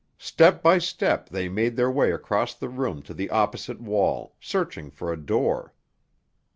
[0.17, 4.89] Step by step they made their way across the room to the opposite wall, searching
[4.89, 5.75] for a door.